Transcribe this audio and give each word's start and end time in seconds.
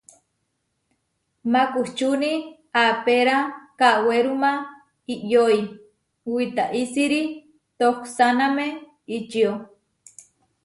Makučúni 1.51 2.33
apéra 2.85 3.37
kawéruma 3.79 4.51
iʼyói 5.13 5.57
witaísiri 6.33 7.21
tohsáname 7.79 8.65
ičió. 9.15 9.51